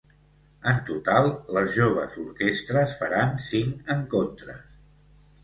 En 0.69 0.77
total, 0.85 1.29
les 1.57 1.69
joves 1.75 2.15
orquestres 2.23 2.97
faran 3.03 3.37
cinc 3.51 3.93
encontres. 3.99 4.67